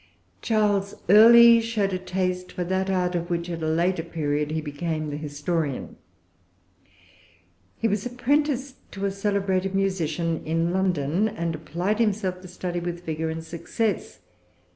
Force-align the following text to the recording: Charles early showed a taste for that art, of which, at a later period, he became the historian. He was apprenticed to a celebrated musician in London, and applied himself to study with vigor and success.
Charles 0.41 0.95
early 1.09 1.61
showed 1.61 1.93
a 1.93 1.99
taste 1.99 2.51
for 2.53 2.63
that 2.63 2.89
art, 2.89 3.13
of 3.13 3.29
which, 3.29 3.51
at 3.51 3.61
a 3.61 3.67
later 3.67 4.01
period, 4.01 4.49
he 4.49 4.59
became 4.59 5.11
the 5.11 5.15
historian. 5.15 5.95
He 7.77 7.87
was 7.87 8.03
apprenticed 8.07 8.77
to 8.93 9.05
a 9.05 9.11
celebrated 9.11 9.75
musician 9.75 10.43
in 10.43 10.73
London, 10.73 11.27
and 11.27 11.53
applied 11.53 11.99
himself 11.99 12.41
to 12.41 12.47
study 12.47 12.79
with 12.79 13.05
vigor 13.05 13.29
and 13.29 13.43
success. 13.43 14.21